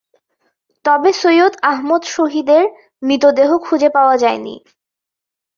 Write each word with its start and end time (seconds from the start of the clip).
তবে 0.85 1.09
সৈয়দ 1.13 1.53
আহমদ 1.63 2.01
শহীদের 2.07 2.63
মৃতদেহ 3.03 3.49
খুজে 3.57 3.89
পাওয়া 3.89 4.15
যায়নি। 4.17 4.55